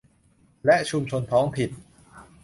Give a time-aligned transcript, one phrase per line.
[0.65, 1.71] และชุมชนท้องถิ่น